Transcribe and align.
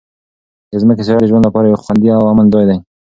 د 0.71 0.73
ځمکې 0.81 1.03
سیاره 1.05 1.19
د 1.21 1.25
ژوند 1.29 1.43
لپاره 1.47 1.65
یو 1.67 1.81
خوندي 1.83 2.09
او 2.17 2.23
امن 2.31 2.45
ځای 2.53 2.65
دی. 2.69 2.77